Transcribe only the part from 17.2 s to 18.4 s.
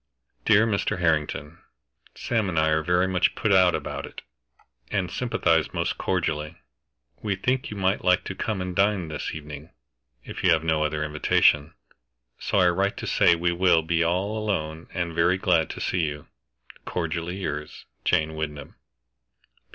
yours, "JANE